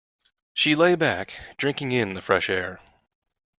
She 0.55 0.73
lay 0.73 0.95
back, 0.95 1.35
drinking 1.57 1.91
in 1.91 2.15
the 2.15 2.23
fresh 2.23 2.49
air. 2.49 2.79